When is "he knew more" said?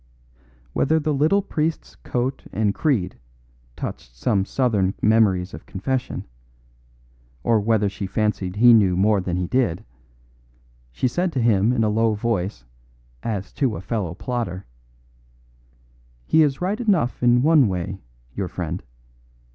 8.55-9.21